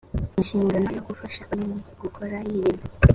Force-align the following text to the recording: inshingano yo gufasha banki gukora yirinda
inshingano 0.39 0.87
yo 0.95 1.01
gufasha 1.07 1.39
banki 1.49 1.91
gukora 2.01 2.35
yirinda 2.49 2.85